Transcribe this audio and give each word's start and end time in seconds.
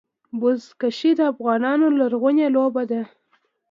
بزکشي 0.39 1.11
د 1.17 1.21
افغانانو 1.33 1.85
لرغونې 1.99 2.47
لوبه 2.55 2.83
ده. 2.91 3.01